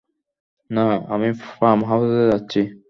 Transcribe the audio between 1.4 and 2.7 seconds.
Farm হাউজে যাচ্ছি।